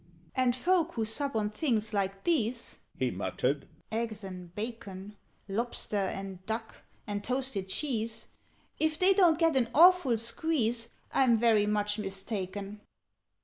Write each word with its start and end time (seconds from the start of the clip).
"And 0.33 0.55
folk 0.55 0.95
that 0.95 1.05
sup 1.05 1.35
on 1.35 1.51
things 1.51 1.93
like 1.93 2.23
these" 2.23 2.79
He 2.97 3.11
muttered, 3.11 3.67
"eggs 3.91 4.23
and 4.23 4.51
bacon 4.55 5.15
Lobster 5.47 5.95
and 5.95 6.43
duck 6.47 6.77
and 7.05 7.23
toasted 7.23 7.69
cheese 7.69 8.25
If 8.79 8.97
they 8.97 9.13
don't 9.13 9.37
get 9.37 9.55
an 9.55 9.69
awful 9.75 10.17
squeeze, 10.17 10.89
I'm 11.11 11.37
very 11.37 11.67
much 11.67 11.99
mistaken! 11.99 12.81